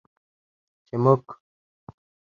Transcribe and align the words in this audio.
چې 0.85 0.95
موږ 1.03 1.25